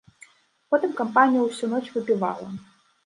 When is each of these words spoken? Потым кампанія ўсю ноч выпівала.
Потым 0.71 0.95
кампанія 1.01 1.43
ўсю 1.43 1.69
ноч 1.75 1.85
выпівала. 1.99 2.49